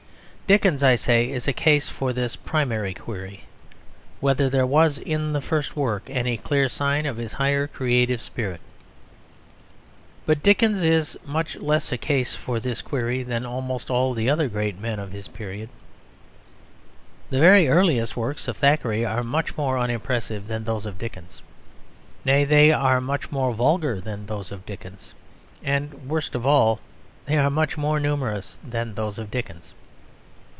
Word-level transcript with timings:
Dickens, 0.51 0.83
I 0.83 0.97
say, 0.97 1.29
is 1.31 1.47
a 1.47 1.53
case 1.53 1.87
for 1.87 2.11
this 2.11 2.35
primary 2.35 2.93
query: 2.93 3.45
whether 4.19 4.49
there 4.49 4.65
was 4.65 4.97
in 4.97 5.31
the 5.31 5.39
first 5.39 5.77
work 5.77 6.03
any 6.09 6.35
clear 6.35 6.67
sign 6.67 7.05
of 7.05 7.15
his 7.15 7.31
higher 7.31 7.67
creative 7.67 8.21
spirit. 8.21 8.59
But 10.25 10.43
Dickens 10.43 10.83
is 10.83 11.17
much 11.25 11.55
less 11.55 11.93
a 11.93 11.97
case 11.97 12.35
for 12.35 12.59
this 12.59 12.81
query 12.81 13.23
than 13.23 13.45
almost 13.45 13.89
all 13.89 14.13
the 14.13 14.29
other 14.29 14.49
great 14.49 14.77
men 14.77 14.99
of 14.99 15.13
his 15.13 15.29
period. 15.29 15.69
The 17.29 17.39
very 17.39 17.69
earliest 17.69 18.17
works 18.17 18.49
of 18.49 18.57
Thackeray 18.57 19.05
are 19.05 19.23
much 19.23 19.55
more 19.55 19.77
unimpressive 19.77 20.47
than 20.49 20.65
those 20.65 20.85
of 20.85 20.97
Dickens. 20.99 21.41
Nay, 22.25 22.43
they 22.43 22.73
are 22.73 22.99
much 22.99 23.31
more 23.31 23.53
vulgar 23.53 24.01
than 24.01 24.25
those 24.25 24.51
of 24.51 24.65
Dickens. 24.65 25.13
And 25.63 26.09
worst 26.09 26.35
of 26.35 26.45
all, 26.45 26.81
they 27.25 27.37
are 27.37 27.49
much 27.49 27.77
more 27.77 28.01
numerous 28.01 28.57
than 28.61 28.95
those 28.95 29.17
of 29.17 29.31
Dickens. 29.31 29.71